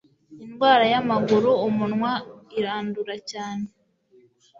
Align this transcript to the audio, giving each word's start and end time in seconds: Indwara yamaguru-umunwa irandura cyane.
Indwara 0.43 0.83
yamaguru-umunwa 0.93 2.11
irandura 2.59 3.15
cyane. 3.31 3.67